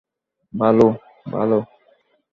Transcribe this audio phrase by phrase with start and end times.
[0.53, 0.87] ভালো,
[1.31, 1.57] ভালো।